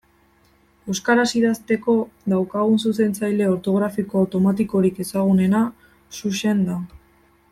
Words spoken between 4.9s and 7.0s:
ezagunena Xuxen da.